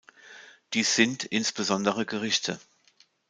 [0.73, 2.59] Dies sind insbesondere Gerichte.